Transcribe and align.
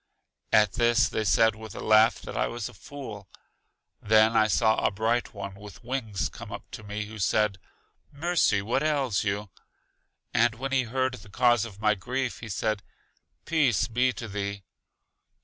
At 0.51 0.73
this 0.73 1.07
they 1.07 1.23
said 1.23 1.53
with 1.55 1.75
a 1.75 1.79
laugh 1.79 2.23
that 2.23 2.35
I 2.35 2.47
was 2.47 2.67
a 2.67 2.73
fool. 2.73 3.29
Then 4.01 4.35
I 4.35 4.47
saw 4.47 4.77
a 4.83 4.89
Bright 4.89 5.35
One 5.35 5.53
with 5.53 5.83
wings 5.83 6.27
come 6.27 6.51
up 6.51 6.63
to 6.71 6.81
me, 6.83 7.05
who 7.05 7.19
said, 7.19 7.59
Mercy, 8.11 8.63
what 8.63 8.81
ails 8.81 9.23
you? 9.23 9.51
And 10.33 10.55
when 10.55 10.71
he 10.71 10.85
heard 10.85 11.13
the 11.13 11.29
cause 11.29 11.65
Of 11.65 11.79
my 11.79 11.93
grief, 11.93 12.39
he 12.39 12.49
said, 12.49 12.81
Peace 13.45 13.87
be 13.87 14.11
to 14.13 14.27
thee. 14.27 14.63